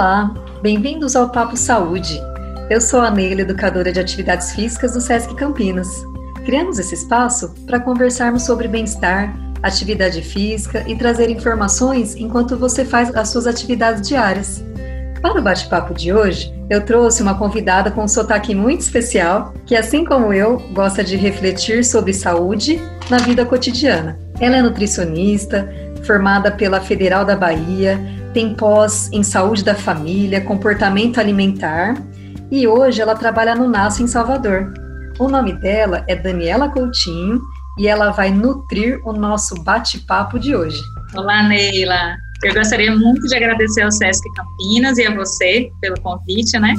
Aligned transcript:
Olá, 0.00 0.32
bem-vindos 0.62 1.14
ao 1.14 1.28
Papo 1.28 1.58
Saúde. 1.58 2.18
Eu 2.70 2.80
sou 2.80 3.02
a 3.02 3.10
Neila, 3.10 3.42
educadora 3.42 3.92
de 3.92 4.00
atividades 4.00 4.52
físicas 4.52 4.94
do 4.94 5.00
SESC 5.02 5.34
Campinas. 5.34 5.88
Criamos 6.46 6.78
esse 6.78 6.94
espaço 6.94 7.54
para 7.66 7.78
conversarmos 7.78 8.44
sobre 8.44 8.66
bem-estar, 8.66 9.30
atividade 9.62 10.22
física 10.22 10.82
e 10.88 10.96
trazer 10.96 11.28
informações 11.28 12.16
enquanto 12.16 12.56
você 12.56 12.82
faz 12.82 13.14
as 13.14 13.28
suas 13.28 13.46
atividades 13.46 14.08
diárias. 14.08 14.64
Para 15.20 15.38
o 15.38 15.42
bate-papo 15.42 15.92
de 15.92 16.14
hoje, 16.14 16.50
eu 16.70 16.82
trouxe 16.82 17.22
uma 17.22 17.34
convidada 17.34 17.90
com 17.90 18.04
um 18.04 18.08
sotaque 18.08 18.54
muito 18.54 18.80
especial, 18.80 19.52
que, 19.66 19.76
assim 19.76 20.02
como 20.02 20.32
eu, 20.32 20.60
gosta 20.72 21.04
de 21.04 21.14
refletir 21.14 21.84
sobre 21.84 22.14
saúde 22.14 22.80
na 23.10 23.18
vida 23.18 23.44
cotidiana. 23.44 24.18
Ela 24.40 24.56
é 24.56 24.62
nutricionista, 24.62 25.68
formada 26.06 26.50
pela 26.50 26.80
Federal 26.80 27.22
da 27.22 27.36
Bahia, 27.36 28.00
tem 28.32 28.54
pós 28.54 29.10
em 29.12 29.22
saúde 29.22 29.64
da 29.64 29.74
família, 29.74 30.40
comportamento 30.40 31.18
alimentar 31.18 31.94
e 32.50 32.66
hoje 32.66 33.00
ela 33.00 33.14
trabalha 33.14 33.54
no 33.54 33.68
NASO 33.68 34.02
em 34.02 34.06
Salvador. 34.06 34.72
O 35.18 35.28
nome 35.28 35.52
dela 35.52 36.04
é 36.08 36.16
Daniela 36.16 36.68
Coutinho 36.68 37.40
e 37.78 37.86
ela 37.86 38.10
vai 38.10 38.30
nutrir 38.30 39.00
o 39.04 39.12
nosso 39.12 39.62
bate-papo 39.62 40.38
de 40.38 40.54
hoje. 40.54 40.80
Olá, 41.14 41.42
Neila. 41.42 42.16
Eu 42.42 42.54
gostaria 42.54 42.94
muito 42.96 43.26
de 43.26 43.36
agradecer 43.36 43.82
ao 43.82 43.90
Sesc 43.90 44.22
Campinas 44.34 44.96
e 44.96 45.06
a 45.06 45.14
você 45.14 45.70
pelo 45.80 46.00
convite, 46.00 46.58
né? 46.58 46.74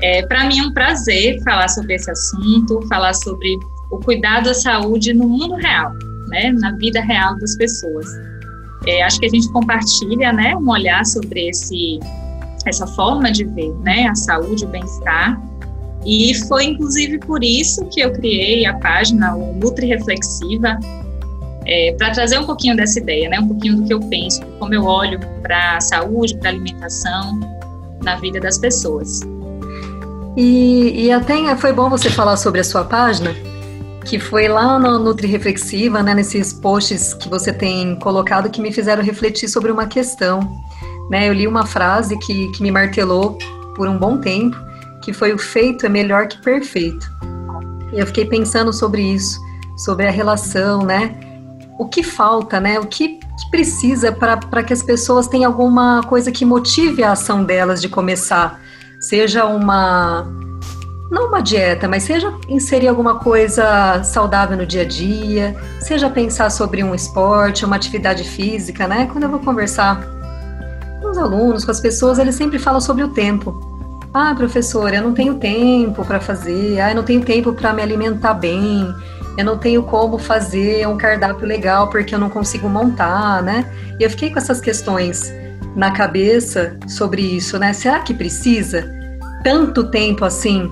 É, 0.00 0.24
Para 0.26 0.44
mim 0.44 0.60
é 0.60 0.62
um 0.62 0.72
prazer 0.72 1.42
falar 1.42 1.68
sobre 1.68 1.94
esse 1.94 2.10
assunto, 2.10 2.86
falar 2.88 3.14
sobre 3.14 3.48
o 3.90 3.98
cuidado 3.98 4.50
à 4.50 4.54
saúde 4.54 5.12
no 5.12 5.26
mundo 5.26 5.54
real, 5.56 5.92
né? 6.28 6.52
Na 6.52 6.72
vida 6.76 7.00
real 7.00 7.36
das 7.38 7.56
pessoas. 7.56 8.06
É, 8.86 9.02
acho 9.02 9.18
que 9.18 9.26
a 9.26 9.28
gente 9.28 9.50
compartilha, 9.50 10.32
né, 10.32 10.54
um 10.56 10.70
olhar 10.70 11.04
sobre 11.06 11.48
esse, 11.48 11.98
essa 12.64 12.86
forma 12.86 13.30
de 13.30 13.44
ver, 13.44 13.72
né, 13.82 14.06
a 14.06 14.14
saúde, 14.14 14.64
o 14.64 14.68
bem-estar. 14.68 15.40
E 16.04 16.34
foi 16.46 16.66
inclusive 16.66 17.18
por 17.18 17.42
isso 17.42 17.84
que 17.86 18.00
eu 18.00 18.12
criei 18.12 18.64
a 18.66 18.74
página 18.74 19.34
o 19.34 19.54
Nutri 19.54 19.86
Reflexiva, 19.86 20.78
é, 21.64 21.92
para 21.98 22.12
trazer 22.12 22.38
um 22.38 22.44
pouquinho 22.44 22.76
dessa 22.76 23.00
ideia, 23.00 23.28
né, 23.28 23.40
um 23.40 23.48
pouquinho 23.48 23.76
do 23.76 23.84
que 23.84 23.92
eu 23.92 24.00
penso, 24.00 24.40
como 24.58 24.72
eu 24.72 24.84
olho 24.84 25.18
para 25.42 25.76
a 25.76 25.80
saúde, 25.80 26.36
para 26.38 26.50
a 26.50 26.52
alimentação 26.52 27.40
na 28.02 28.16
vida 28.16 28.38
das 28.38 28.56
pessoas. 28.56 29.20
E, 30.36 31.06
e 31.06 31.10
até 31.10 31.56
foi 31.56 31.72
bom 31.72 31.88
você 31.88 32.10
falar 32.10 32.36
sobre 32.36 32.60
a 32.60 32.64
sua 32.64 32.84
página, 32.84 33.34
que 34.06 34.20
foi 34.20 34.46
lá 34.46 34.78
no 34.78 35.00
Nutri 35.00 35.26
Reflexiva, 35.26 36.00
né, 36.00 36.14
nesses 36.14 36.52
posts 36.52 37.12
que 37.12 37.28
você 37.28 37.52
tem 37.52 37.96
colocado 37.96 38.48
que 38.48 38.60
me 38.60 38.72
fizeram 38.72 39.02
refletir 39.02 39.48
sobre 39.48 39.72
uma 39.72 39.86
questão. 39.86 40.40
Né? 41.10 41.28
Eu 41.28 41.32
li 41.32 41.46
uma 41.46 41.66
frase 41.66 42.16
que, 42.18 42.50
que 42.52 42.62
me 42.62 42.70
martelou 42.70 43.36
por 43.74 43.88
um 43.88 43.98
bom 43.98 44.18
tempo, 44.18 44.56
que 45.02 45.12
foi 45.12 45.32
o 45.32 45.38
feito 45.38 45.86
é 45.86 45.88
melhor 45.88 46.28
que 46.28 46.40
perfeito. 46.40 47.10
E 47.92 47.98
eu 47.98 48.06
fiquei 48.06 48.24
pensando 48.24 48.72
sobre 48.72 49.02
isso, 49.02 49.40
sobre 49.76 50.06
a 50.06 50.10
relação, 50.10 50.82
né? 50.82 51.14
O 51.78 51.86
que 51.86 52.02
falta, 52.02 52.58
né? 52.58 52.80
O 52.80 52.86
que, 52.86 53.18
que 53.18 53.50
precisa 53.50 54.10
para 54.10 54.62
que 54.62 54.72
as 54.72 54.82
pessoas 54.82 55.28
tenham 55.28 55.50
alguma 55.50 56.02
coisa 56.04 56.32
que 56.32 56.44
motive 56.44 57.04
a 57.04 57.12
ação 57.12 57.44
delas 57.44 57.80
de 57.80 57.88
começar? 57.88 58.60
Seja 58.98 59.44
uma 59.44 60.26
não 61.10 61.28
uma 61.28 61.40
dieta, 61.40 61.88
mas 61.88 62.02
seja 62.02 62.32
inserir 62.48 62.88
alguma 62.88 63.16
coisa 63.16 64.02
saudável 64.02 64.56
no 64.56 64.66
dia 64.66 64.82
a 64.82 64.84
dia, 64.84 65.54
seja 65.80 66.10
pensar 66.10 66.50
sobre 66.50 66.82
um 66.82 66.94
esporte, 66.94 67.64
uma 67.64 67.76
atividade 67.76 68.24
física, 68.24 68.88
né? 68.88 69.08
Quando 69.10 69.24
eu 69.24 69.30
vou 69.30 69.38
conversar 69.38 70.00
com 71.00 71.10
os 71.10 71.18
alunos, 71.18 71.64
com 71.64 71.70
as 71.70 71.80
pessoas, 71.80 72.18
eles 72.18 72.34
sempre 72.34 72.58
falam 72.58 72.80
sobre 72.80 73.04
o 73.04 73.08
tempo. 73.08 73.54
Ah, 74.12 74.34
professora, 74.34 74.96
eu 74.96 75.02
não 75.02 75.12
tenho 75.12 75.34
tempo 75.34 76.04
para 76.04 76.18
fazer, 76.18 76.80
ah, 76.80 76.90
eu 76.90 76.96
não 76.96 77.04
tenho 77.04 77.22
tempo 77.22 77.52
para 77.52 77.72
me 77.72 77.82
alimentar 77.82 78.34
bem, 78.34 78.92
eu 79.38 79.44
não 79.44 79.58
tenho 79.58 79.82
como 79.82 80.18
fazer 80.18 80.88
um 80.88 80.96
cardápio 80.96 81.46
legal 81.46 81.88
porque 81.88 82.14
eu 82.14 82.18
não 82.18 82.30
consigo 82.30 82.68
montar, 82.68 83.42
né? 83.42 83.70
E 84.00 84.02
eu 84.02 84.10
fiquei 84.10 84.30
com 84.30 84.38
essas 84.38 84.60
questões 84.60 85.32
na 85.76 85.92
cabeça 85.92 86.76
sobre 86.88 87.22
isso, 87.22 87.58
né? 87.58 87.72
Será 87.72 88.00
que 88.00 88.14
precisa 88.14 88.90
tanto 89.44 89.90
tempo 89.90 90.24
assim 90.24 90.68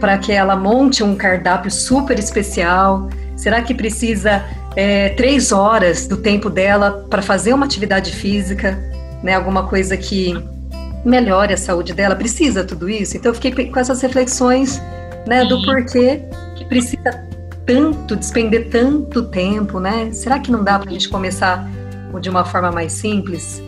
para 0.00 0.18
que 0.18 0.32
ela 0.32 0.56
monte 0.56 1.02
um 1.02 1.14
cardápio 1.14 1.70
super 1.70 2.18
especial? 2.18 3.08
Será 3.36 3.62
que 3.62 3.74
precisa 3.74 4.44
é, 4.74 5.10
três 5.10 5.52
horas 5.52 6.06
do 6.06 6.16
tempo 6.16 6.50
dela 6.50 7.06
para 7.10 7.22
fazer 7.22 7.52
uma 7.52 7.66
atividade 7.66 8.12
física, 8.12 8.78
né? 9.22 9.34
Alguma 9.34 9.66
coisa 9.66 9.96
que 9.96 10.34
melhore 11.04 11.52
a 11.52 11.56
saúde 11.56 11.92
dela? 11.92 12.14
Precisa 12.14 12.64
tudo 12.64 12.88
isso? 12.88 13.16
Então 13.16 13.30
eu 13.30 13.34
fiquei 13.34 13.70
com 13.70 13.78
essas 13.78 14.00
reflexões, 14.00 14.80
né, 15.26 15.44
do 15.44 15.62
porquê 15.64 16.22
que 16.56 16.64
precisa 16.66 17.26
tanto 17.66 18.14
despender 18.14 18.70
tanto 18.70 19.24
tempo, 19.24 19.80
né? 19.80 20.10
Será 20.12 20.38
que 20.38 20.50
não 20.50 20.62
dá 20.62 20.78
para 20.78 20.88
a 20.88 20.92
gente 20.92 21.08
começar 21.08 21.68
de 22.20 22.30
uma 22.30 22.44
forma 22.44 22.70
mais 22.70 22.92
simples? 22.92 23.60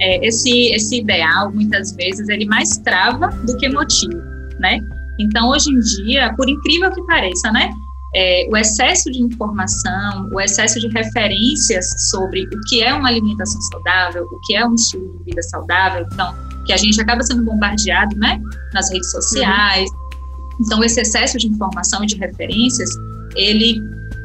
É, 0.00 0.26
esse 0.26 0.72
esse 0.74 0.98
ideal 1.00 1.50
muitas 1.52 1.92
vezes 1.92 2.28
ele 2.28 2.44
mais 2.44 2.76
trava 2.78 3.28
do 3.28 3.56
que 3.56 3.68
motiva, 3.68 4.22
né? 4.58 4.80
Então, 5.18 5.50
hoje 5.50 5.70
em 5.70 5.78
dia, 5.78 6.34
por 6.36 6.48
incrível 6.48 6.90
que 6.90 7.02
pareça, 7.02 7.50
né? 7.50 7.70
É, 8.14 8.48
o 8.50 8.56
excesso 8.56 9.10
de 9.10 9.20
informação, 9.20 10.28
o 10.32 10.40
excesso 10.40 10.80
de 10.80 10.88
referências 10.88 11.86
sobre 12.10 12.44
o 12.44 12.60
que 12.68 12.82
é 12.82 12.94
uma 12.94 13.08
alimentação 13.08 13.60
saudável, 13.60 14.26
o 14.30 14.40
que 14.40 14.54
é 14.56 14.66
um 14.66 14.74
estilo 14.74 15.18
de 15.18 15.24
vida 15.24 15.42
saudável, 15.42 16.06
então, 16.10 16.34
que 16.64 16.72
a 16.72 16.76
gente 16.76 17.00
acaba 17.00 17.22
sendo 17.22 17.44
bombardeado, 17.44 18.16
né, 18.16 18.40
nas 18.72 18.90
redes 18.90 19.10
sociais. 19.10 19.90
Uhum. 19.90 20.64
Então, 20.64 20.84
esse 20.84 21.00
excesso 21.00 21.36
de 21.36 21.46
informação 21.46 22.02
e 22.04 22.06
de 22.06 22.16
referências, 22.16 22.88
ele 23.34 23.80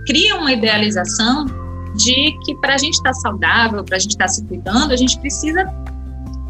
cria 0.05 0.37
uma 0.37 0.53
idealização 0.53 1.45
de 1.95 2.37
que 2.45 2.55
para 2.61 2.75
a 2.75 2.77
gente 2.77 2.93
estar 2.93 3.11
tá 3.11 3.13
saudável, 3.13 3.83
para 3.83 3.97
a 3.97 3.99
gente 3.99 4.11
estar 4.11 4.25
tá 4.25 4.29
se 4.29 4.45
cuidando, 4.45 4.91
a 4.91 4.95
gente 4.95 5.19
precisa 5.19 5.65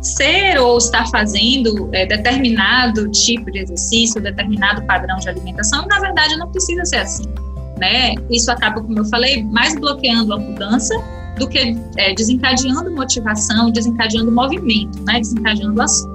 ser 0.01 0.57
ou 0.59 0.78
estar 0.78 1.07
fazendo 1.09 1.89
é, 1.94 2.06
determinado 2.06 3.09
tipo 3.12 3.51
de 3.51 3.59
exercício, 3.59 4.22
determinado 4.22 4.81
padrão 4.84 5.17
de 5.17 5.29
alimentação, 5.29 5.85
na 5.88 6.00
verdade 6.00 6.35
não 6.38 6.50
precisa 6.50 6.84
ser 6.85 6.97
assim, 6.97 7.28
né? 7.78 8.16
Isso 8.29 8.51
acaba, 8.51 8.81
como 8.81 8.97
eu 8.97 9.06
falei, 9.06 9.44
mais 9.44 9.75
bloqueando 9.75 10.34
a 10.34 10.38
mudança 10.38 10.95
do 11.38 11.47
que 11.47 11.78
é, 11.97 12.13
desencadeando 12.13 12.91
motivação, 12.91 13.72
desencadeando 13.72 14.31
movimento, 14.31 15.01
né? 15.03 15.19
Desencadeando 15.19 15.81
ações. 15.81 16.11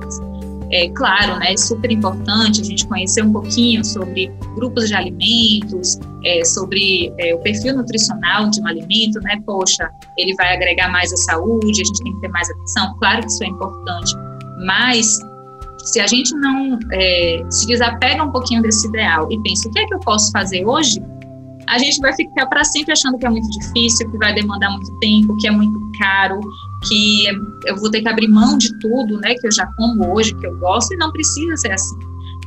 É 0.72 0.88
claro, 0.90 1.38
né, 1.38 1.52
é 1.52 1.56
super 1.56 1.90
importante 1.92 2.60
a 2.60 2.64
gente 2.64 2.86
conhecer 2.88 3.22
um 3.22 3.32
pouquinho 3.32 3.84
sobre 3.84 4.32
grupos 4.56 4.88
de 4.88 4.94
alimentos, 4.94 5.98
é, 6.24 6.44
sobre 6.44 7.12
é, 7.18 7.34
o 7.34 7.38
perfil 7.38 7.76
nutricional 7.76 8.50
de 8.50 8.60
um 8.60 8.66
alimento, 8.66 9.20
né? 9.20 9.40
Poxa, 9.46 9.88
ele 10.18 10.34
vai 10.34 10.54
agregar 10.56 10.90
mais 10.90 11.12
à 11.12 11.16
saúde, 11.16 11.82
a 11.82 11.84
gente 11.84 12.02
tem 12.02 12.12
que 12.14 12.20
ter 12.20 12.28
mais 12.28 12.50
atenção. 12.50 12.96
Claro 12.98 13.20
que 13.20 13.28
isso 13.28 13.44
é 13.44 13.46
importante, 13.46 14.12
mas 14.66 15.18
se 15.84 16.00
a 16.00 16.06
gente 16.06 16.34
não 16.34 16.78
é, 16.92 17.44
se 17.48 17.66
desapega 17.66 18.24
um 18.24 18.32
pouquinho 18.32 18.60
desse 18.62 18.88
ideal 18.88 19.30
e 19.30 19.40
pensa 19.42 19.68
o 19.68 19.72
que 19.72 19.78
é 19.78 19.86
que 19.86 19.94
eu 19.94 20.00
posso 20.00 20.32
fazer 20.32 20.66
hoje, 20.66 21.00
a 21.68 21.78
gente 21.78 21.98
vai 22.00 22.14
ficar 22.14 22.46
para 22.46 22.64
sempre 22.64 22.92
achando 22.92 23.18
que 23.18 23.26
é 23.26 23.30
muito 23.30 23.48
difícil, 23.50 24.10
que 24.10 24.18
vai 24.18 24.34
demandar 24.34 24.70
muito 24.70 24.98
tempo, 24.98 25.36
que 25.38 25.48
é 25.48 25.50
muito 25.50 25.78
caro, 25.98 26.40
que 26.88 27.26
eu 27.64 27.76
vou 27.76 27.90
ter 27.90 28.02
que 28.02 28.08
abrir 28.08 28.28
mão 28.28 28.56
de 28.56 28.76
tudo, 28.78 29.18
né, 29.20 29.34
que 29.34 29.46
eu 29.46 29.52
já 29.52 29.66
como 29.76 30.14
hoje, 30.14 30.34
que 30.34 30.46
eu 30.46 30.56
gosto, 30.58 30.94
e 30.94 30.96
não 30.96 31.10
precisa 31.12 31.56
ser 31.56 31.72
assim. 31.72 31.96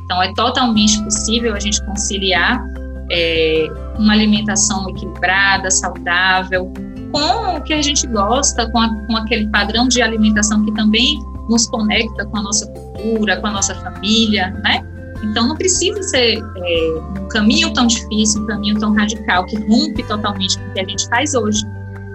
Então, 0.04 0.22
é 0.22 0.32
totalmente 0.34 1.02
possível 1.04 1.54
a 1.54 1.60
gente 1.60 1.84
conciliar 1.84 2.64
é, 3.10 3.68
uma 3.98 4.12
alimentação 4.12 4.88
equilibrada, 4.90 5.70
saudável, 5.70 6.72
com 7.12 7.56
o 7.56 7.60
que 7.62 7.72
a 7.72 7.82
gente 7.82 8.06
gosta, 8.06 8.70
com, 8.70 8.78
a, 8.78 8.88
com 9.06 9.16
aquele 9.16 9.48
padrão 9.48 9.88
de 9.88 10.00
alimentação 10.00 10.64
que 10.64 10.72
também 10.74 11.18
nos 11.48 11.68
conecta 11.68 12.24
com 12.26 12.38
a 12.38 12.42
nossa 12.42 12.66
cultura, 12.70 13.40
com 13.40 13.46
a 13.48 13.50
nossa 13.50 13.74
família, 13.74 14.50
né? 14.62 14.84
Então 15.22 15.48
não 15.48 15.56
precisa 15.56 16.02
ser 16.02 16.38
é, 16.38 17.20
um 17.20 17.28
caminho 17.28 17.72
tão 17.72 17.86
difícil, 17.86 18.42
um 18.42 18.46
caminho 18.46 18.78
tão 18.78 18.94
radical 18.94 19.44
que 19.46 19.56
rompe 19.66 20.02
totalmente 20.04 20.58
com 20.58 20.68
o 20.68 20.72
que 20.72 20.80
a 20.80 20.88
gente 20.88 21.08
faz 21.08 21.34
hoje. 21.34 21.62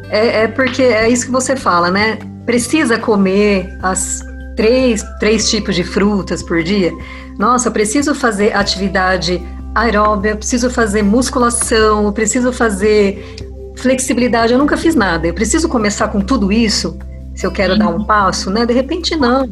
É, 0.10 0.44
é 0.44 0.48
porque 0.48 0.84
é 0.84 1.10
isso 1.10 1.25
que 1.25 1.31
você 1.31 1.56
fala, 1.56 1.90
né? 1.90 2.18
Precisa 2.46 2.98
comer 2.98 3.78
as 3.81 4.24
três, 4.56 5.04
três 5.19 5.50
tipos 5.50 5.75
de 5.75 5.84
frutas 5.84 6.42
por 6.42 6.63
dia. 6.63 6.92
Nossa, 7.38 7.68
eu 7.68 7.72
preciso 7.72 8.16
fazer 8.16 8.56
atividade 8.56 9.42
aeróbica, 9.74 10.30
eu 10.30 10.38
preciso 10.38 10.69
fazer 10.69 11.04
musculação, 11.04 12.06
eu 12.06 12.13
preciso 12.13 12.54
fazer 12.54 13.36
flexibilidade. 13.78 14.54
Eu 14.54 14.60
nunca 14.60 14.78
fiz 14.78 14.96
nada. 14.96 15.28
Eu 15.28 15.34
preciso 15.34 15.68
começar 15.68 16.07
com 16.07 16.22
tudo 16.22 16.52
isso 16.52 16.98
se 17.36 17.46
eu 17.46 17.52
quero 17.52 17.74
uhum. 17.74 17.80
dar 17.80 17.90
um 17.90 18.04
passo, 18.06 18.50
né? 18.50 18.66
De 18.66 18.74
repente 18.74 19.16
não. 19.16 19.48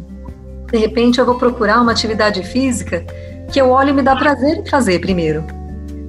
De 0.71 0.77
repente 0.77 1.19
eu 1.19 1.25
vou 1.25 1.35
procurar 1.35 1.81
uma 1.81 1.91
atividade 1.91 2.41
física 2.43 3.05
que 3.51 3.59
eu 3.59 3.69
olho 3.69 3.89
e 3.89 3.93
me 3.93 4.01
dá 4.01 4.15
prazer 4.15 4.57
em 4.57 4.65
fazer 4.65 4.99
primeiro. 4.99 5.43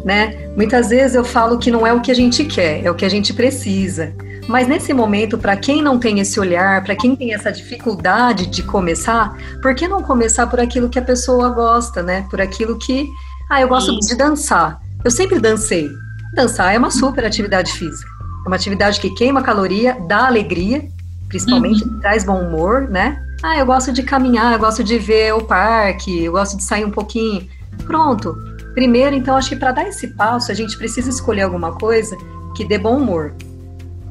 né? 0.04 0.50
Muitas 0.56 0.90
vezes 0.90 1.16
eu 1.16 1.24
falo 1.24 1.58
que 1.58 1.70
não 1.70 1.86
é 1.86 1.92
o 1.92 2.00
que 2.00 2.10
a 2.10 2.14
gente 2.14 2.44
quer, 2.44 2.84
é 2.84 2.90
o 2.90 2.94
que 2.94 3.04
a 3.04 3.08
gente 3.08 3.32
precisa. 3.32 4.14
Mas 4.46 4.68
nesse 4.68 4.92
momento, 4.92 5.38
para 5.38 5.56
quem 5.56 5.82
não 5.82 5.98
tem 5.98 6.20
esse 6.20 6.38
olhar, 6.38 6.84
para 6.84 6.94
quem 6.94 7.16
tem 7.16 7.32
essa 7.32 7.50
dificuldade 7.50 8.46
de 8.46 8.62
começar, 8.62 9.36
por 9.62 9.74
que 9.74 9.88
não 9.88 10.02
começar 10.02 10.46
por 10.46 10.60
aquilo 10.60 10.88
que 10.88 10.98
a 10.98 11.02
pessoa 11.02 11.48
gosta, 11.48 12.02
né? 12.02 12.26
Por 12.30 12.40
aquilo 12.40 12.78
que, 12.78 13.08
ah, 13.50 13.60
eu 13.60 13.68
gosto 13.68 13.92
Isso. 13.92 14.10
de 14.10 14.16
dançar. 14.16 14.80
Eu 15.02 15.10
sempre 15.10 15.40
dancei. 15.40 15.90
Dançar 16.34 16.74
é 16.74 16.78
uma 16.78 16.90
super 16.90 17.24
atividade 17.24 17.72
física. 17.72 18.10
É 18.44 18.48
uma 18.48 18.56
atividade 18.56 19.00
que 19.00 19.10
queima 19.10 19.42
caloria, 19.42 19.96
dá 20.06 20.26
alegria, 20.26 20.86
principalmente 21.28 21.82
uhum. 21.82 22.00
traz 22.00 22.24
bom 22.24 22.40
humor, 22.40 22.88
né? 22.88 23.20
Ah, 23.42 23.58
eu 23.58 23.66
gosto 23.66 23.92
de 23.92 24.02
caminhar, 24.02 24.52
eu 24.52 24.58
gosto 24.58 24.84
de 24.84 24.98
ver 24.98 25.34
o 25.34 25.42
parque, 25.42 26.24
eu 26.24 26.32
gosto 26.32 26.56
de 26.56 26.64
sair 26.64 26.84
um 26.84 26.90
pouquinho. 26.90 27.48
Pronto. 27.86 28.36
Primeiro, 28.74 29.14
então, 29.14 29.36
acho 29.36 29.50
que 29.50 29.56
para 29.56 29.72
dar 29.72 29.88
esse 29.88 30.08
passo, 30.08 30.50
a 30.50 30.54
gente 30.54 30.76
precisa 30.76 31.08
escolher 31.08 31.42
alguma 31.42 31.72
coisa 31.72 32.16
que 32.54 32.64
dê 32.64 32.78
bom 32.78 32.96
humor, 32.96 33.34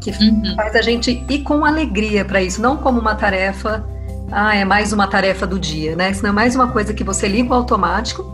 que 0.04 0.12
uhum. 0.12 0.56
faz 0.56 0.76
a 0.76 0.82
gente 0.82 1.24
ir 1.30 1.40
com 1.40 1.64
alegria 1.64 2.26
para 2.26 2.42
isso, 2.42 2.62
não 2.62 2.76
como 2.76 3.00
uma 3.00 3.16
tarefa, 3.16 3.84
ah, 4.32 4.56
é 4.56 4.66
mais 4.66 4.92
uma 4.92 5.08
tarefa 5.08 5.48
do 5.48 5.58
dia, 5.58 5.96
né? 5.96 6.12
Senão 6.12 6.32
é 6.32 6.34
mais 6.34 6.56
uma 6.56 6.68
coisa 6.68 6.94
que 6.94 7.04
você 7.04 7.28
liga 7.28 7.52
o 7.52 7.54
automático 7.54 8.26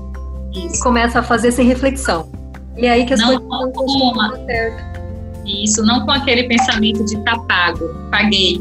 isso. 0.51 0.77
e 0.77 0.79
começa 0.79 1.19
a 1.19 1.23
fazer 1.23 1.51
sem 1.51 1.67
reflexão. 1.67 2.31
E 2.75 2.85
é 2.85 2.91
aí 2.91 3.05
que 3.05 3.13
as 3.13 3.19
não, 3.19 3.39
coisas 3.39 3.75
não 3.75 4.45
certo. 4.45 4.99
Isso, 5.45 5.83
não 5.83 6.05
com 6.05 6.11
aquele 6.11 6.43
pensamento 6.43 7.03
de 7.05 7.17
tá 7.23 7.37
pago, 7.39 7.87
paguei. 8.09 8.59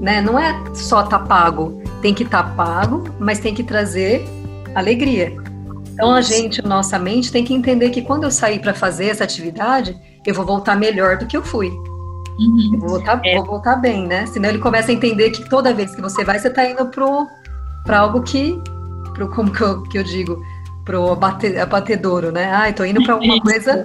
Né? 0.00 0.20
Não 0.20 0.38
é 0.38 0.54
só 0.74 1.02
tá 1.02 1.18
pago, 1.18 1.82
tem 2.02 2.12
que 2.12 2.24
estar 2.24 2.42
tá 2.42 2.50
pago, 2.50 3.04
mas 3.18 3.38
tem 3.38 3.54
que 3.54 3.62
trazer 3.62 4.26
alegria. 4.74 5.34
Então 5.92 6.12
a 6.14 6.22
gente, 6.22 6.62
nossa 6.62 6.98
mente, 6.98 7.30
tem 7.30 7.44
que 7.44 7.54
entender 7.54 7.90
que 7.90 8.02
quando 8.02 8.24
eu 8.24 8.30
sair 8.30 8.58
para 8.58 8.72
fazer 8.74 9.06
essa 9.06 9.22
atividade, 9.22 9.96
eu 10.26 10.34
vou 10.34 10.44
voltar 10.44 10.74
melhor 10.76 11.18
do 11.18 11.26
que 11.26 11.36
eu 11.36 11.42
fui. 11.42 11.70
Uhum. 12.40 12.78
Vou 12.78 12.88
voltar, 12.88 13.20
é. 13.24 13.36
vou 13.36 13.44
voltar 13.44 13.76
bem, 13.76 14.06
né? 14.06 14.24
Senão 14.26 14.48
ele 14.48 14.58
começa 14.58 14.90
a 14.90 14.94
entender 14.94 15.30
que 15.30 15.48
toda 15.48 15.74
vez 15.74 15.94
que 15.94 16.00
você 16.00 16.24
vai, 16.24 16.38
você 16.38 16.48
está 16.48 16.64
indo 16.64 16.90
para 17.84 17.98
algo 17.98 18.22
que, 18.22 18.58
pro, 19.12 19.28
como 19.28 19.52
que 19.52 19.60
eu, 19.60 19.82
que 19.82 19.98
eu 19.98 20.02
digo, 20.02 20.42
pro 20.84 21.12
abate, 21.12 21.56
abatedouro, 21.58 22.32
né? 22.32 22.50
Ah, 22.52 22.70
estou 22.70 22.86
indo 22.86 23.02
para 23.02 23.14
alguma 23.14 23.38
coisa. 23.42 23.84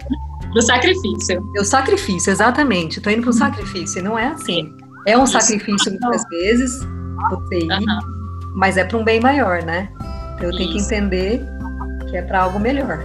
Pro 0.52 0.62
sacrifício. 0.62 1.44
O 1.60 1.66
sacrifício, 1.66 2.32
exatamente. 2.32 3.00
Estou 3.00 3.12
indo 3.12 3.24
para 3.24 3.32
o 3.32 3.34
sacrifício. 3.34 4.00
E 4.00 4.02
não 4.02 4.18
é 4.18 4.28
assim. 4.28 4.74
É 5.06 5.18
um 5.18 5.28
sacrifício 5.28 5.92
muitas 5.92 6.24
vezes, 6.30 6.80
você 7.30 7.60
ir, 7.60 7.72
uhum. 7.72 8.54
mas 8.56 8.78
é 8.78 8.84
para 8.84 8.98
um 8.98 9.04
bem 9.04 9.20
maior, 9.20 9.62
né? 9.64 9.90
Então 10.36 10.50
eu 10.50 10.58
tenho 10.58 10.72
que 10.72 10.80
entender 10.80 11.46
que 12.10 12.18
é 12.18 12.22
para 12.22 12.44
algo 12.44 12.60
melhor. 12.60 13.00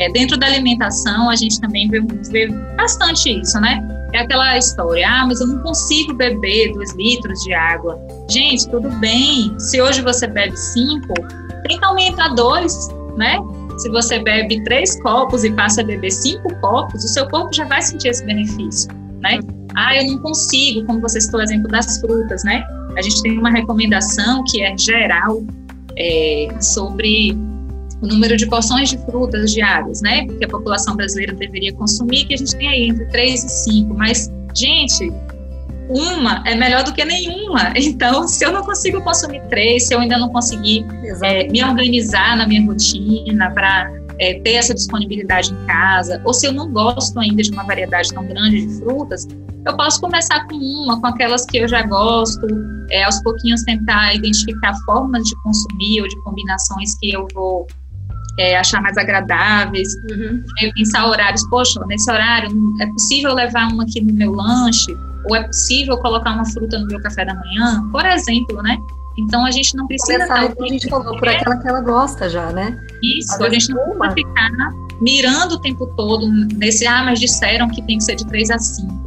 É, 0.00 0.10
dentro 0.10 0.36
da 0.36 0.46
alimentação, 0.46 1.30
a 1.30 1.36
gente 1.36 1.60
também 1.60 1.88
vê, 1.88 2.00
vê, 2.30 2.48
bastante 2.76 3.40
isso, 3.40 3.60
né? 3.60 3.80
É 4.14 4.20
aquela 4.20 4.56
história, 4.56 5.04
ah, 5.08 5.26
mas 5.26 5.40
eu 5.40 5.48
não 5.48 5.58
consigo 5.58 6.14
beber 6.14 6.72
dois 6.72 6.94
litros 6.94 7.40
de 7.40 7.52
água. 7.52 8.00
Gente, 8.30 8.70
tudo 8.70 8.88
bem. 9.00 9.58
Se 9.58 9.82
hoje 9.82 10.02
você 10.02 10.28
bebe 10.28 10.56
cinco, 10.56 11.14
tenta 11.66 11.86
aumentar 11.88 12.28
dois, 12.28 12.88
né? 13.16 13.40
Se 13.76 13.90
você 13.90 14.20
bebe 14.20 14.62
três 14.62 15.02
copos 15.02 15.42
e 15.42 15.50
passa 15.50 15.80
a 15.80 15.84
beber 15.84 16.12
cinco 16.12 16.48
copos, 16.60 17.02
o 17.02 17.08
seu 17.08 17.28
corpo 17.28 17.52
já 17.52 17.64
vai 17.64 17.82
sentir 17.82 18.06
esse 18.06 18.24
benefício, 18.24 18.88
né? 19.20 19.40
Ah, 19.74 19.96
eu 19.96 20.06
não 20.06 20.18
consigo, 20.20 20.86
como 20.86 21.00
você 21.00 21.20
citou 21.20 21.40
o 21.40 21.42
exemplo 21.42 21.66
das 21.66 21.98
frutas, 21.98 22.44
né? 22.44 22.64
A 22.96 23.02
gente 23.02 23.20
tem 23.20 23.36
uma 23.36 23.50
recomendação 23.50 24.44
que 24.44 24.62
é 24.62 24.78
geral 24.78 25.42
é, 25.98 26.48
sobre 26.60 27.36
o 28.00 28.06
número 28.06 28.36
de 28.36 28.46
porções 28.46 28.90
de 28.90 28.98
frutas 28.98 29.52
diárias, 29.52 30.02
né? 30.02 30.26
Que 30.26 30.44
a 30.44 30.48
população 30.48 30.96
brasileira 30.96 31.32
deveria 31.32 31.72
consumir, 31.74 32.26
que 32.26 32.34
a 32.34 32.36
gente 32.36 32.56
tem 32.56 32.68
aí 32.68 32.88
entre 32.88 33.06
3 33.06 33.44
e 33.44 33.48
5. 33.48 33.94
Mas, 33.94 34.32
gente, 34.54 35.12
uma 35.88 36.42
é 36.46 36.54
melhor 36.54 36.84
do 36.84 36.92
que 36.92 37.04
nenhuma. 37.04 37.72
Então, 37.76 38.26
se 38.26 38.44
eu 38.44 38.52
não 38.52 38.62
consigo 38.62 39.00
consumir 39.02 39.42
três, 39.48 39.86
se 39.86 39.94
eu 39.94 40.00
ainda 40.00 40.18
não 40.18 40.28
conseguir 40.28 40.84
é, 41.22 41.46
me 41.48 41.62
organizar 41.62 42.36
na 42.36 42.46
minha 42.46 42.64
rotina 42.64 43.50
para 43.50 43.90
é, 44.18 44.40
ter 44.40 44.54
essa 44.54 44.74
disponibilidade 44.74 45.52
em 45.52 45.66
casa, 45.66 46.20
ou 46.24 46.32
se 46.32 46.46
eu 46.46 46.52
não 46.52 46.70
gosto 46.72 47.18
ainda 47.18 47.42
de 47.42 47.50
uma 47.50 47.64
variedade 47.64 48.12
tão 48.12 48.26
grande 48.26 48.66
de 48.66 48.74
frutas, 48.80 49.28
eu 49.66 49.76
posso 49.76 50.00
começar 50.00 50.46
com 50.46 50.56
uma, 50.56 51.00
com 51.00 51.06
aquelas 51.06 51.44
que 51.46 51.58
eu 51.58 51.68
já 51.68 51.82
gosto, 51.82 52.46
é, 52.90 53.04
aos 53.04 53.22
pouquinhos 53.22 53.62
tentar 53.62 54.14
identificar 54.14 54.74
formas 54.84 55.22
de 55.24 55.42
consumir 55.42 56.02
ou 56.02 56.08
de 56.08 56.22
combinações 56.22 56.98
que 56.98 57.12
eu 57.12 57.26
vou 57.34 57.66
é, 58.38 58.56
achar 58.56 58.80
mais 58.80 58.96
agradáveis, 58.96 59.94
uhum. 60.10 60.42
é, 60.62 60.70
pensar 60.72 61.06
horários, 61.06 61.46
poxa, 61.48 61.80
nesse 61.86 62.10
horário 62.10 62.50
é 62.80 62.86
possível 62.86 63.34
levar 63.34 63.68
uma 63.72 63.84
aqui 63.84 64.00
no 64.00 64.12
meu 64.12 64.32
lanche, 64.32 64.96
ou 65.26 65.36
é 65.36 65.42
possível 65.44 65.96
colocar 65.98 66.32
uma 66.32 66.44
fruta 66.44 66.78
no 66.78 66.86
meu 66.86 67.00
café 67.00 67.24
da 67.24 67.34
manhã, 67.34 67.88
por 67.90 68.04
exemplo, 68.04 68.62
né? 68.62 68.76
Então 69.16 69.44
a 69.46 69.50
gente 69.50 69.76
não 69.76 69.86
precisa 69.86 70.26
Começar, 70.26 70.44
estar. 70.46 70.64
A 70.64 70.68
gente 70.68 70.88
falou 70.88 71.16
por 71.16 71.28
aquela 71.28 71.56
que 71.56 71.68
ela 71.68 71.80
gosta 71.80 72.28
já, 72.28 72.50
né? 72.50 72.78
Isso, 73.02 73.42
a, 73.42 73.46
a 73.46 73.50
gente 73.50 73.72
não 73.72 73.98
precisa 73.98 74.14
ficar 74.14 74.50
mirando 75.00 75.52
o 75.52 75.60
tempo 75.60 75.86
todo 75.96 76.26
nesse, 76.54 76.86
ah, 76.86 77.04
mas 77.04 77.20
disseram 77.20 77.68
que 77.68 77.82
tem 77.82 77.98
que 77.98 78.04
ser 78.04 78.16
de 78.16 78.26
3 78.26 78.50
a 78.50 78.58
5. 78.58 79.03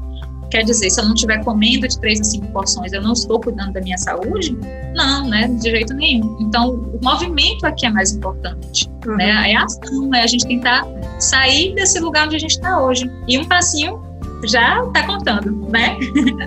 Quer 0.49 0.63
dizer, 0.63 0.89
se 0.89 0.99
eu 0.99 1.05
não 1.05 1.13
estiver 1.13 1.43
comendo 1.43 1.87
de 1.87 1.99
três 1.99 2.21
a 2.21 2.23
cinco 2.23 2.47
porções, 2.47 2.93
eu 2.93 3.01
não 3.01 3.13
estou 3.13 3.39
cuidando 3.39 3.73
da 3.73 3.81
minha 3.81 3.97
saúde? 3.97 4.57
Não, 4.95 5.27
né? 5.27 5.47
De 5.47 5.69
jeito 5.69 5.93
nenhum. 5.93 6.37
Então, 6.39 6.71
o 6.71 6.99
movimento 7.03 7.65
aqui 7.65 7.85
é 7.85 7.89
mais 7.89 8.13
importante. 8.13 8.89
Uhum. 9.05 9.17
Né? 9.17 9.51
É 9.51 9.55
a 9.55 9.63
ação, 9.63 10.13
é 10.13 10.23
a 10.23 10.27
gente 10.27 10.47
tentar 10.47 10.87
sair 11.19 11.75
desse 11.75 11.99
lugar 11.99 12.27
onde 12.27 12.37
a 12.37 12.39
gente 12.39 12.51
está 12.51 12.81
hoje. 12.81 13.11
E 13.27 13.37
um 13.37 13.45
passinho 13.45 14.01
já 14.45 14.83
está 14.85 15.05
contando, 15.05 15.51
né? 15.69 15.97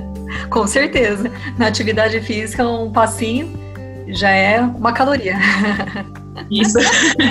Com 0.48 0.66
certeza. 0.66 1.30
Na 1.58 1.66
atividade 1.66 2.20
física, 2.20 2.66
um 2.66 2.90
passinho 2.90 3.52
já 4.08 4.30
é 4.30 4.60
uma 4.60 4.92
caloria. 4.92 5.36
Isso. 6.50 6.78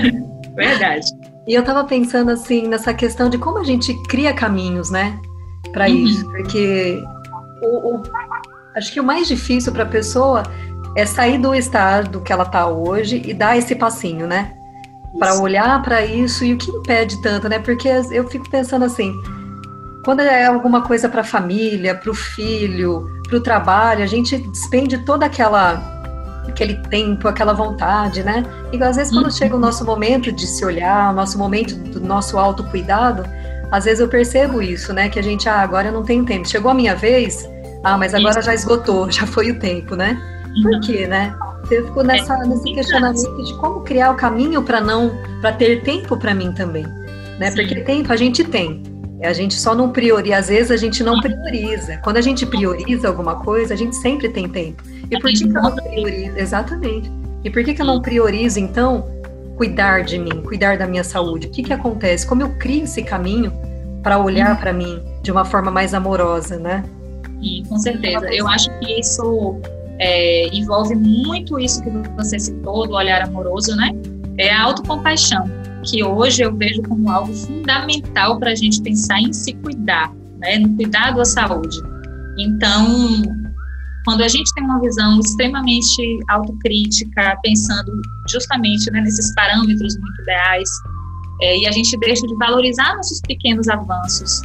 Verdade. 0.56 1.06
E 1.48 1.54
eu 1.54 1.62
estava 1.62 1.84
pensando 1.84 2.30
assim 2.30 2.68
nessa 2.68 2.94
questão 2.94 3.30
de 3.30 3.38
como 3.38 3.58
a 3.58 3.64
gente 3.64 3.94
cria 4.04 4.34
caminhos, 4.34 4.92
né? 4.92 5.20
Para 5.72 5.88
uhum. 5.88 5.96
isso, 5.96 6.26
porque 6.32 7.04
o, 7.62 7.96
o, 7.96 8.04
acho 8.76 8.92
que 8.92 9.00
o 9.00 9.04
mais 9.04 9.28
difícil 9.28 9.72
para 9.72 9.84
a 9.84 9.88
pessoa 9.88 10.44
é 10.96 11.06
sair 11.06 11.38
do 11.38 11.54
estado 11.54 12.22
que 12.22 12.32
ela 12.32 12.44
está 12.44 12.68
hoje 12.68 13.22
e 13.26 13.34
dar 13.34 13.58
esse 13.58 13.76
passinho, 13.76 14.28
né? 14.28 14.54
Para 15.18 15.36
olhar 15.40 15.82
para 15.82 16.06
isso 16.06 16.44
e 16.44 16.54
o 16.54 16.58
que 16.58 16.70
impede 16.70 17.22
tanto, 17.22 17.50
né? 17.50 17.60
Porque 17.60 17.90
eu 18.12 18.28
fico 18.28 18.50
pensando 18.50 18.86
assim, 18.86 19.14
quando 20.04 20.22
é 20.22 20.46
alguma 20.46 20.82
coisa 20.82 21.10
para 21.10 21.22
a 21.22 21.24
família, 21.24 21.96
para 21.96 22.12
o 22.12 22.14
filho, 22.14 23.08
para 23.28 23.38
o 23.38 23.42
trabalho, 23.42 24.04
a 24.04 24.08
gente 24.08 24.38
despende 24.38 24.98
toda 25.00 25.26
aquela 25.26 25.98
aquele 26.48 26.76
tempo, 26.88 27.28
aquela 27.28 27.54
vontade, 27.54 28.24
né? 28.24 28.44
E 28.72 28.84
às 28.84 28.96
vezes 28.96 29.14
quando 29.14 29.26
uhum. 29.26 29.32
chega 29.32 29.56
o 29.56 29.60
nosso 29.60 29.86
momento 29.86 30.32
de 30.32 30.48
se 30.48 30.66
olhar, 30.66 31.12
o 31.12 31.16
nosso 31.16 31.38
momento 31.38 31.76
do 31.76 32.00
nosso 32.00 32.38
autocuidado, 32.38 33.24
às 33.72 33.86
vezes 33.86 34.00
eu 34.00 34.08
percebo 34.08 34.62
isso, 34.62 34.94
né? 34.94 35.10
Que 35.10 35.20
a 35.20 35.24
gente, 35.24 35.48
ah, 35.48 35.62
agora 35.62 35.90
eu 35.90 35.94
não 35.94 36.04
tenho 36.04 36.26
tempo. 36.26 36.48
Chegou 36.48 36.72
a 36.72 36.74
minha 36.74 36.96
vez, 36.96 37.48
ah, 37.84 37.98
mas 37.98 38.14
agora 38.14 38.42
já 38.42 38.54
esgotou, 38.54 39.10
já 39.12 39.26
foi 39.26 39.52
o 39.52 39.60
tempo, 39.60 39.96
né? 39.96 40.20
Por 40.62 40.74
uhum. 40.74 40.82
quê, 40.82 41.08
né? 41.08 41.36
Eu 41.70 41.86
fico 41.86 42.02
nessa, 42.02 42.34
é, 42.34 42.48
nesse 42.48 42.74
questionamento 42.74 43.44
de 43.44 43.54
como 43.58 43.82
criar 43.82 44.12
o 44.12 44.16
caminho 44.16 44.64
para 44.64 44.82
não, 44.82 45.12
para 45.40 45.52
ter 45.54 45.84
tempo 45.84 46.18
para 46.18 46.34
mim 46.34 46.52
também, 46.52 46.86
né? 47.38 47.52
Sim. 47.52 47.58
Porque 47.58 47.82
tempo 47.82 48.12
a 48.12 48.16
gente 48.16 48.44
tem, 48.44 48.82
a 49.22 49.34
gente 49.34 49.54
só 49.54 49.76
não 49.76 49.92
prioriza, 49.92 50.38
às 50.38 50.48
vezes 50.48 50.72
a 50.72 50.78
gente 50.78 51.04
não 51.04 51.20
prioriza. 51.20 51.98
Quando 51.98 52.18
a 52.18 52.22
gente 52.22 52.46
prioriza 52.46 53.08
alguma 53.08 53.36
coisa, 53.36 53.74
a 53.74 53.78
gente 53.78 53.96
sempre 53.98 54.30
tem 54.30 54.48
tempo. 54.50 54.82
E 55.12 55.20
por 55.20 55.30
que, 55.30 55.48
que 55.48 55.58
eu 55.58 55.62
não 55.62 55.76
priorizo? 55.76 56.38
Exatamente. 56.38 57.12
E 57.44 57.50
por 57.50 57.64
que, 57.64 57.74
que 57.74 57.82
eu 57.82 57.86
não 57.86 58.02
priorizo, 58.02 58.60
então, 58.60 59.06
cuidar 59.60 60.06
de 60.06 60.18
mim, 60.18 60.42
cuidar 60.42 60.78
da 60.78 60.88
minha 60.88 61.04
saúde. 61.04 61.48
O 61.48 61.50
que, 61.50 61.62
que 61.62 61.74
acontece? 61.74 62.26
Como 62.26 62.42
eu 62.42 62.50
crio 62.52 62.86
esse 62.86 63.04
caminho 63.04 63.52
para 64.02 64.18
olhar 64.18 64.58
para 64.58 64.72
mim 64.72 65.04
de 65.22 65.34
uma 65.34 65.44
forma 65.44 65.70
mais 65.70 65.94
amorosa, 65.94 66.58
né? 66.58 66.82
E, 67.42 67.62
com 67.68 67.78
certeza. 67.78 68.34
Eu 68.34 68.48
acho 68.48 68.70
que 68.80 69.02
isso 69.02 69.60
é, 70.00 70.48
envolve 70.56 70.96
muito 70.96 71.60
isso 71.60 71.84
que 71.84 71.90
você 72.16 72.40
citou, 72.40 72.88
do 72.88 72.94
olhar 72.94 73.22
amoroso, 73.22 73.76
né? 73.76 73.92
É 74.38 74.50
a 74.50 74.64
autocompaixão, 74.64 75.44
que 75.84 76.02
hoje 76.06 76.42
eu 76.42 76.56
vejo 76.56 76.82
como 76.84 77.12
algo 77.12 77.34
fundamental 77.34 78.40
para 78.40 78.52
a 78.52 78.56
gente 78.56 78.82
pensar 78.82 79.20
em 79.20 79.34
se 79.34 79.52
cuidar, 79.56 80.14
né? 80.38 80.58
No 80.58 80.74
cuidado 80.78 81.18
da 81.18 81.26
saúde. 81.26 81.78
Então, 82.38 83.24
quando 84.10 84.24
a 84.24 84.28
gente 84.28 84.52
tem 84.56 84.64
uma 84.64 84.82
visão 84.82 85.20
extremamente 85.20 86.20
autocrítica, 86.30 87.38
pensando 87.44 87.92
justamente 88.28 88.90
né, 88.90 89.02
nesses 89.02 89.36
parâmetros 89.36 90.00
muito 90.00 90.22
ideais, 90.24 90.68
é, 91.42 91.60
e 91.60 91.68
a 91.68 91.72
gente 91.72 91.96
deixa 92.00 92.26
de 92.26 92.36
valorizar 92.38 92.96
nossos 92.96 93.22
pequenos 93.22 93.68
avanços, 93.68 94.42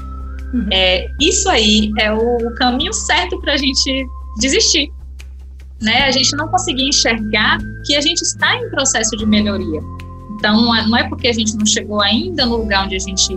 uhum. 0.52 0.68
é, 0.70 1.06
isso 1.18 1.48
aí 1.48 1.90
é 1.98 2.12
o, 2.12 2.36
o 2.46 2.54
caminho 2.56 2.92
certo 2.92 3.40
para 3.40 3.54
a 3.54 3.56
gente 3.56 4.06
desistir. 4.38 4.92
Né? 5.80 6.02
A 6.02 6.10
gente 6.10 6.36
não 6.36 6.46
conseguir 6.48 6.86
enxergar 6.86 7.56
que 7.86 7.96
a 7.96 8.02
gente 8.02 8.20
está 8.20 8.54
em 8.56 8.68
processo 8.68 9.16
de 9.16 9.24
melhoria. 9.24 9.80
Então, 10.34 10.60
não 10.62 10.96
é 10.96 11.08
porque 11.08 11.28
a 11.28 11.32
gente 11.32 11.56
não 11.56 11.64
chegou 11.64 12.02
ainda 12.02 12.44
no 12.44 12.58
lugar 12.58 12.84
onde 12.84 12.96
a 12.96 12.98
gente 12.98 13.34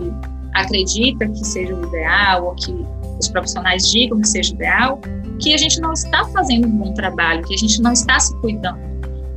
acredita 0.60 1.26
que 1.28 1.44
seja 1.44 1.74
o 1.74 1.86
ideal, 1.86 2.46
ou 2.46 2.54
que 2.54 2.74
os 3.18 3.28
profissionais 3.28 3.88
digam 3.90 4.20
que 4.20 4.28
seja 4.28 4.54
ideal, 4.54 5.00
que 5.40 5.54
a 5.54 5.58
gente 5.58 5.80
não 5.80 5.92
está 5.92 6.24
fazendo 6.26 6.66
um 6.66 6.70
bom 6.70 6.92
trabalho, 6.94 7.42
que 7.44 7.54
a 7.54 7.58
gente 7.58 7.80
não 7.80 7.92
está 7.92 8.18
se 8.18 8.34
cuidando. 8.40 8.78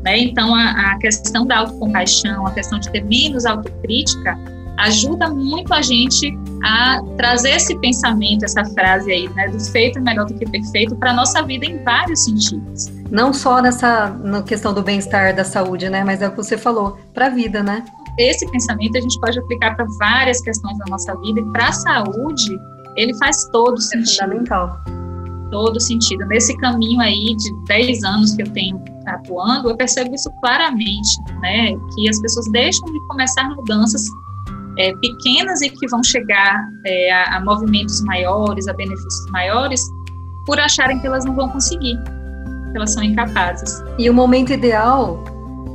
Né? 0.04 0.20
Então, 0.20 0.54
a, 0.54 0.94
a 0.94 0.98
questão 1.00 1.46
da 1.46 1.60
autocompaixão, 1.60 2.48
a 2.48 2.52
questão 2.52 2.80
de 2.80 2.92
ter 2.92 3.04
menos 3.04 3.46
autocrítica, 3.46 4.38
ajuda 4.78 5.30
muito 5.30 5.74
a 5.74 5.82
gente 5.82 6.36
a 6.64 7.02
trazer 7.18 7.52
esse 7.52 7.78
pensamento, 7.80 8.44
essa 8.44 8.64
frase 8.66 9.12
aí, 9.12 9.30
né, 9.30 9.48
do 9.50 9.60
feito 9.60 10.00
é 10.00 10.02
melhor 10.02 10.26
do 10.26 10.34
que 10.34 10.46
perfeito 10.50 10.96
para 10.96 11.12
a 11.12 11.14
nossa 11.14 11.44
vida 11.44 11.66
em 11.66 11.84
vários 11.84 12.24
sentidos. 12.24 13.01
Não 13.12 13.34
só 13.34 13.62
nessa 13.62 14.10
na 14.10 14.42
questão 14.42 14.74
do 14.74 14.82
bem-estar, 14.82 15.36
da 15.36 15.44
saúde, 15.44 15.90
né, 15.90 16.04
mas 16.04 16.22
é 16.22 16.28
o 16.28 16.32
que 16.32 16.38
você 16.38 16.58
falou, 16.58 16.98
para 17.14 17.28
a 17.28 17.30
vida, 17.30 17.62
né? 17.62 17.84
Esse 18.18 18.50
pensamento 18.50 18.98
a 18.98 19.02
gente 19.02 19.20
pode 19.20 19.38
aplicar 19.38 19.76
para 19.76 19.86
várias 20.00 20.42
questões 20.42 20.78
da 20.78 20.86
nossa 20.90 21.14
vida 21.20 21.42
e 21.42 21.46
para 21.52 21.68
a 21.68 21.72
saúde 21.74 22.58
ele 22.96 23.14
faz 23.18 23.46
todo 23.52 23.78
é 23.78 23.82
sentido. 23.82 24.22
Fundamental. 24.22 24.80
Todo 25.52 25.80
sentido. 25.80 26.26
Nesse 26.28 26.56
caminho 26.58 27.02
aí 27.02 27.36
de 27.36 27.66
10 27.68 28.04
anos 28.04 28.34
que 28.34 28.44
eu 28.44 28.50
tenho 28.54 28.82
atuando, 29.06 29.70
eu 29.70 29.76
percebo 29.76 30.16
isso 30.16 30.32
claramente, 30.42 31.22
né? 31.42 31.76
Que 31.94 32.10
as 32.10 32.20
pessoas 32.22 32.50
deixam 32.52 32.86
de 32.92 33.00
começar 33.08 33.50
mudanças 33.50 34.06
é, 34.78 34.96
pequenas 34.96 35.62
e 35.62 35.70
que 35.70 35.88
vão 35.88 36.02
chegar 36.04 36.66
é, 36.86 37.12
a, 37.12 37.38
a, 37.38 37.44
movimentos 37.44 38.02
maiores, 38.04 38.68
a 38.68 38.74
benefícios 38.74 39.30
maiores, 39.32 39.82
por 40.46 40.60
acharem 40.60 41.00
que 41.00 41.08
elas 41.08 41.26
não 41.26 41.36
vão 41.36 41.50
conseguir, 41.50 41.98
elas 42.76 42.94
são 42.94 43.04
incapazes. 43.04 43.84
E 43.98 44.10
o 44.10 44.14
momento 44.14 44.52
ideal 44.54 45.24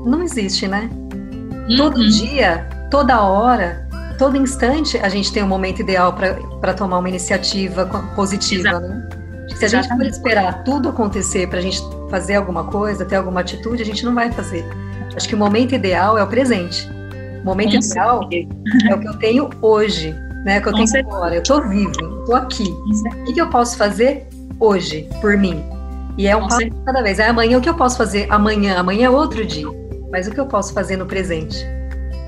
não 0.05 0.23
existe, 0.23 0.67
né? 0.69 0.89
Uhum. 0.93 1.77
Todo 1.77 2.09
dia, 2.11 2.67
toda 2.91 3.21
hora, 3.23 3.87
todo 4.19 4.37
instante, 4.37 4.97
a 4.99 5.09
gente 5.09 5.33
tem 5.33 5.43
um 5.43 5.49
momento 5.49 5.81
ideal 5.81 6.15
para 6.61 6.75
tomar 6.75 6.99
uma 6.99 7.09
iniciativa 7.09 7.87
positiva, 8.15 8.69
Exato. 8.69 8.87
né? 8.89 9.09
Se 9.55 9.65
a 9.65 9.69
gente 9.69 9.89
for 9.89 10.05
esperar 10.05 10.65
tudo 10.65 10.89
acontecer 10.91 11.49
para 11.49 11.59
a 11.59 11.63
gente 11.63 11.81
fazer 12.11 12.35
alguma 12.35 12.65
coisa, 12.65 13.05
ter 13.05 13.17
alguma 13.17 13.41
atitude, 13.41 13.83
a 13.83 13.87
gente 13.87 14.05
não 14.05 14.15
vai 14.15 14.31
fazer. 14.31 14.65
Acho 15.15 15.29
que 15.29 15.35
o 15.35 15.39
momento 15.39 15.75
ideal 15.75 16.19
é 16.19 16.23
o 16.23 16.27
presente. 16.27 16.87
O 17.41 17.45
momento 17.45 17.71
Com 17.71 17.79
ideal 17.79 18.21
certeza. 18.21 18.49
é 18.91 18.95
o 18.95 19.01
que 19.01 19.09
eu 19.09 19.19
tenho 19.19 19.51
hoje, 19.63 20.15
né? 20.45 20.61
Que 20.61 20.69
eu 20.69 20.73
Com 20.73 20.79
tenho 20.79 20.89
certeza. 20.89 21.17
agora. 21.17 21.35
Eu 21.37 21.43
estou 21.43 21.67
vivo, 21.69 21.91
estou 22.21 22.35
aqui. 22.35 22.65
O 23.29 23.33
que 23.33 23.41
eu 23.41 23.49
posso 23.49 23.79
fazer 23.79 24.27
hoje 24.61 25.09
por 25.23 25.39
mim? 25.39 25.65
E 26.17 26.27
é 26.27 26.37
um 26.37 26.49
passo 26.49 26.71
cada 26.85 27.03
vez. 27.03 27.19
É 27.19 27.29
amanhã 27.29 27.59
o 27.59 27.61
que 27.61 27.69
eu 27.69 27.75
posso 27.75 27.97
fazer 27.97 28.27
amanhã? 28.31 28.79
Amanhã 28.79 29.07
é 29.07 29.11
outro 29.11 29.45
dia. 29.45 29.67
Mas 30.11 30.27
o 30.27 30.31
que 30.31 30.41
eu 30.41 30.47
posso 30.47 30.73
fazer 30.73 30.97
no 30.97 31.07
presente? 31.07 31.67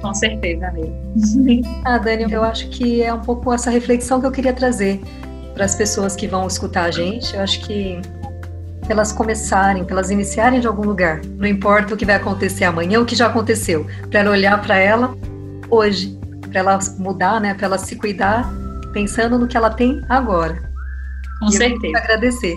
Com 0.02 0.14
certeza, 0.14 0.66
amiga. 0.68 0.92
ah, 1.85 1.99
Dani, 1.99 2.30
eu 2.30 2.45
acho 2.45 2.68
que 2.68 3.02
é 3.02 3.12
um 3.12 3.21
pouco 3.21 3.52
essa 3.52 3.71
reflexão 3.71 4.21
que 4.21 4.26
eu 4.26 4.30
queria 4.30 4.52
trazer 4.52 5.00
para 5.54 5.64
as 5.64 5.75
pessoas 5.75 6.14
que 6.14 6.26
vão 6.26 6.47
escutar 6.47 6.85
a 6.85 6.90
gente. 6.90 7.35
Eu 7.35 7.42
acho 7.42 7.61
que 7.66 8.00
elas 8.88 9.12
começarem, 9.12 9.85
elas 9.88 10.11
iniciarem 10.11 10.61
de 10.61 10.66
algum 10.66 10.85
lugar. 10.85 11.21
Não 11.25 11.47
importa 11.47 11.95
o 11.95 11.97
que 11.97 12.04
vai 12.04 12.14
acontecer 12.16 12.64
amanhã, 12.64 13.00
o 13.00 13.04
que 13.04 13.14
já 13.14 13.26
aconteceu, 13.26 13.87
para 14.11 14.21
ela 14.21 14.30
olhar 14.30 14.61
para 14.62 14.76
ela 14.76 15.14
hoje, 15.68 16.18
para 16.49 16.61
ela 16.61 16.78
mudar, 16.99 17.40
né, 17.40 17.54
para 17.54 17.66
ela 17.66 17.78
se 17.78 17.97
cuidar, 17.97 18.50
pensando 18.92 19.38
no 19.38 19.47
que 19.47 19.57
ela 19.57 19.71
tem 19.71 20.00
agora. 20.09 20.62
Com 21.40 21.47
e 21.47 21.52
certeza. 21.52 21.87
Eu 21.87 21.97
agradecer. 21.97 22.57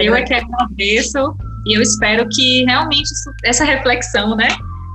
Eu 0.00 0.14
é 0.14 0.22
que 0.22 0.34
agradeço 0.34 1.36
e 1.66 1.76
eu 1.76 1.82
espero 1.82 2.28
que 2.28 2.64
realmente 2.64 3.06
isso, 3.06 3.32
essa 3.44 3.64
reflexão, 3.64 4.36
né, 4.36 4.48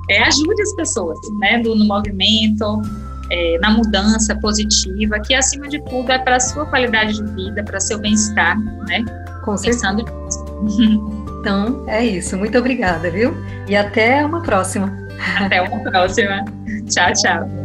é, 0.09 0.23
ajude 0.23 0.61
as 0.61 0.75
pessoas, 0.75 1.17
né, 1.39 1.57
no, 1.57 1.75
no 1.75 1.85
movimento, 1.85 2.81
é, 3.31 3.57
na 3.59 3.71
mudança 3.71 4.35
positiva, 4.35 5.19
que 5.19 5.33
acima 5.33 5.67
de 5.67 5.83
tudo 5.85 6.11
é 6.11 6.17
para 6.17 6.37
a 6.37 6.39
sua 6.39 6.65
qualidade 6.65 7.13
de 7.13 7.33
vida, 7.33 7.63
para 7.63 7.79
seu 7.79 7.99
bem-estar, 7.99 8.59
né? 8.87 9.05
Com 9.43 9.55
certeza. 9.57 9.95
Então, 11.39 11.85
é 11.87 12.03
isso. 12.05 12.37
Muito 12.37 12.57
obrigada, 12.57 13.09
viu? 13.09 13.33
E 13.67 13.75
até 13.75 14.25
uma 14.25 14.41
próxima. 14.41 14.93
Até 15.37 15.61
uma 15.61 15.79
próxima. 15.79 16.43
tchau, 16.89 17.13
tchau. 17.13 17.58